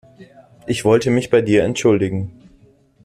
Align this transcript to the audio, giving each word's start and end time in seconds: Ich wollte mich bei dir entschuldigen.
Ich 0.65 0.83
wollte 0.83 1.11
mich 1.11 1.29
bei 1.29 1.43
dir 1.43 1.63
entschuldigen. 1.63 2.31